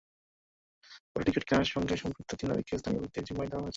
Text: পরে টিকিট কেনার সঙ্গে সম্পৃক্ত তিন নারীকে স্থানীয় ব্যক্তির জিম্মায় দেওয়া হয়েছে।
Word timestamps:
পরে 1.11 1.23
টিকিট 1.25 1.43
কেনার 1.43 1.69
সঙ্গে 1.75 1.93
সম্পৃক্ত 1.97 2.31
তিন 2.39 2.47
নারীকে 2.49 2.73
স্থানীয় 2.77 3.01
ব্যক্তির 3.01 3.25
জিম্মায় 3.27 3.49
দেওয়া 3.49 3.63
হয়েছে। 3.63 3.69